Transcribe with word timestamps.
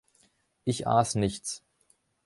Ich 0.65 0.87
aß 0.87 1.13
nichts. 1.13 1.61